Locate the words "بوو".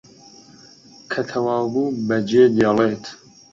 1.73-1.95